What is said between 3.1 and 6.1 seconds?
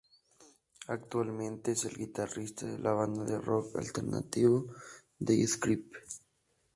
de rock alternativo The Script.